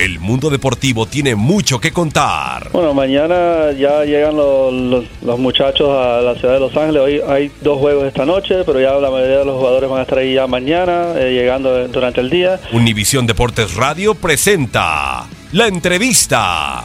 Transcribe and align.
El 0.00 0.18
mundo 0.18 0.48
deportivo 0.48 1.04
tiene 1.04 1.34
mucho 1.34 1.78
que 1.78 1.92
contar. 1.92 2.70
Bueno, 2.72 2.94
mañana 2.94 3.70
ya 3.78 4.02
llegan 4.04 4.34
los, 4.34 4.72
los- 4.72 5.04
los 5.22 5.38
muchachos 5.38 5.90
a 5.90 6.22
la 6.22 6.34
ciudad 6.36 6.54
de 6.54 6.60
Los 6.60 6.74
Ángeles. 6.74 7.02
Hoy 7.02 7.20
hay 7.28 7.50
dos 7.60 7.78
juegos 7.78 8.06
esta 8.06 8.24
noche, 8.24 8.64
pero 8.64 8.80
ya 8.80 8.92
la 8.94 9.10
mayoría 9.10 9.38
de 9.40 9.44
los 9.44 9.56
jugadores 9.58 9.90
van 9.90 9.98
a 9.98 10.02
estar 10.02 10.16
ahí 10.18 10.32
ya 10.34 10.46
mañana, 10.46 11.12
eh, 11.16 11.32
llegando 11.34 11.86
durante 11.88 12.22
el 12.22 12.30
día. 12.30 12.58
Univisión 12.72 13.26
Deportes 13.26 13.74
Radio 13.74 14.14
presenta 14.14 15.26
la 15.52 15.66
entrevista. 15.66 16.84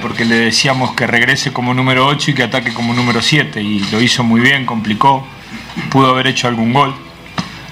porque 0.00 0.24
le 0.24 0.36
decíamos 0.36 0.92
que 0.94 1.06
regrese 1.08 1.52
como 1.52 1.74
número 1.74 2.06
8 2.06 2.30
y 2.30 2.34
que 2.34 2.44
ataque 2.44 2.72
como 2.72 2.94
número 2.94 3.20
7 3.20 3.60
y 3.60 3.80
lo 3.90 4.00
hizo 4.00 4.22
muy 4.22 4.40
bien, 4.40 4.64
complicó, 4.64 5.26
pudo 5.90 6.06
haber 6.10 6.28
hecho 6.28 6.46
algún 6.48 6.72
gol. 6.72 6.94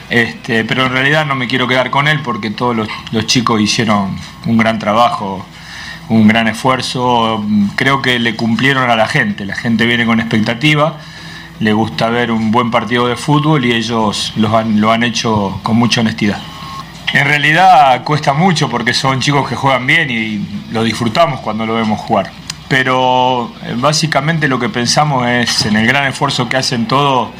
Este, 0.08 0.64
pero 0.64 0.86
en 0.86 0.92
realidad 0.92 1.26
no 1.26 1.34
me 1.34 1.48
quiero 1.48 1.66
quedar 1.66 1.90
con 1.90 2.06
él 2.06 2.20
porque 2.22 2.50
todos 2.50 2.76
los, 2.76 3.26
chicos 3.26 3.60
hicieron 3.60 4.16
un 4.46 4.56
gran 4.56 4.78
trabajo, 4.78 5.44
un 6.08 6.28
gran 6.28 6.48
esfuerzo. 6.48 7.44
Creo 7.74 8.02
que 8.02 8.18
le 8.18 8.36
cumplieron 8.36 8.90
a 8.90 8.96
la 8.96 9.08
gente. 9.08 9.44
La 9.44 9.56
gente 9.56 9.86
viene 9.86 10.06
con 10.06 10.20
expectativa, 10.20 10.98
le 11.60 11.72
gusta 11.72 12.08
ver 12.08 12.30
un 12.30 12.50
buen 12.50 12.70
partido 12.70 13.08
de 13.08 13.16
fútbol 13.16 13.64
y 13.64 13.72
ellos 13.72 14.32
lo 14.36 14.92
han 14.92 15.02
hecho 15.02 15.60
con 15.62 15.76
mucha 15.76 16.00
honestidad. 16.00 16.40
En 17.12 17.24
realidad 17.24 18.02
cuesta 18.04 18.32
mucho 18.32 18.68
porque 18.68 18.92
son 18.92 19.20
chicos 19.20 19.48
que 19.48 19.54
juegan 19.54 19.86
bien 19.86 20.10
y 20.10 20.46
lo 20.72 20.82
disfrutamos 20.82 21.40
cuando 21.40 21.64
lo 21.64 21.74
vemos 21.74 22.00
jugar. 22.00 22.30
Pero 22.68 23.52
eh, 23.62 23.74
básicamente 23.76 24.48
lo 24.48 24.58
que 24.58 24.68
pensamos 24.68 25.26
es 25.26 25.66
en 25.66 25.76
el 25.76 25.86
gran 25.86 26.06
esfuerzo 26.06 26.48
que 26.48 26.56
hacen 26.56 26.86
todos, 26.86 27.30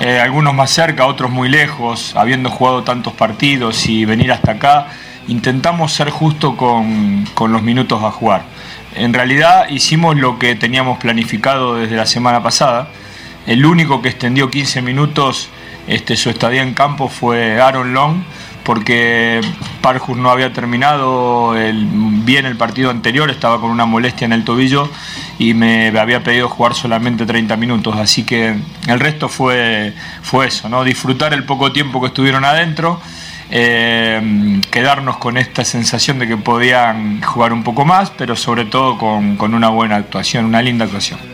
eh, 0.00 0.20
algunos 0.20 0.54
más 0.54 0.70
cerca, 0.70 1.06
otros 1.06 1.30
muy 1.30 1.48
lejos, 1.48 2.14
habiendo 2.16 2.50
jugado 2.50 2.82
tantos 2.82 3.12
partidos 3.12 3.86
y 3.86 4.04
venir 4.04 4.32
hasta 4.32 4.52
acá, 4.52 4.88
intentamos 5.28 5.92
ser 5.92 6.10
justo 6.10 6.56
con, 6.56 7.24
con 7.34 7.52
los 7.52 7.62
minutos 7.62 8.02
a 8.02 8.10
jugar. 8.10 8.42
En 8.94 9.12
realidad 9.12 9.68
hicimos 9.70 10.16
lo 10.16 10.38
que 10.38 10.54
teníamos 10.54 10.98
planificado 10.98 11.76
desde 11.76 11.96
la 11.96 12.06
semana 12.06 12.42
pasada. 12.42 12.88
El 13.46 13.66
único 13.66 14.02
que 14.02 14.08
extendió 14.08 14.50
15 14.50 14.82
minutos 14.82 15.48
este, 15.86 16.16
su 16.16 16.30
estadía 16.30 16.62
en 16.62 16.74
campo 16.74 17.08
fue 17.08 17.60
Aaron 17.60 17.92
Long, 17.92 18.22
porque 18.62 19.40
Parjus 19.82 20.16
no 20.16 20.30
había 20.30 20.52
terminado 20.52 21.52
bien 21.52 22.46
el 22.46 22.56
partido 22.56 22.90
anterior, 22.90 23.30
estaba 23.30 23.60
con 23.60 23.70
una 23.70 23.84
molestia 23.84 24.24
en 24.24 24.32
el 24.32 24.44
tobillo 24.44 24.90
y 25.38 25.54
me 25.54 25.88
había 25.98 26.22
pedido 26.22 26.48
jugar 26.48 26.74
solamente 26.74 27.26
30 27.26 27.56
minutos, 27.56 27.96
así 27.96 28.24
que 28.24 28.54
el 28.86 29.00
resto 29.00 29.28
fue, 29.28 29.92
fue 30.22 30.46
eso, 30.46 30.68
¿no? 30.68 30.84
disfrutar 30.84 31.32
el 31.34 31.44
poco 31.44 31.72
tiempo 31.72 32.00
que 32.00 32.08
estuvieron 32.08 32.44
adentro, 32.44 33.00
eh, 33.50 34.60
quedarnos 34.70 35.18
con 35.18 35.36
esta 35.36 35.64
sensación 35.64 36.18
de 36.18 36.28
que 36.28 36.36
podían 36.36 37.22
jugar 37.22 37.52
un 37.52 37.62
poco 37.62 37.84
más, 37.84 38.10
pero 38.10 38.36
sobre 38.36 38.64
todo 38.64 38.98
con, 38.98 39.36
con 39.36 39.54
una 39.54 39.68
buena 39.68 39.96
actuación, 39.96 40.44
una 40.44 40.62
linda 40.62 40.84
actuación. 40.84 41.33